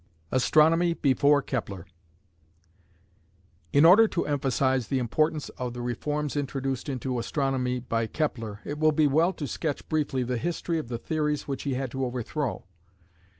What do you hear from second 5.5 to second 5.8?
of